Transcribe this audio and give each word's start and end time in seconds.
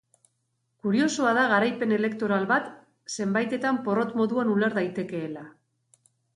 Kuriosoa 0.85 1.33
da 1.39 1.43
garaipen 1.51 1.93
elektoral 1.99 2.49
bat 2.53 2.73
zenbaitetan 3.19 3.81
porrot 3.87 4.19
moduan 4.25 4.53
uler 4.57 4.79
daitekeela. 4.81 5.49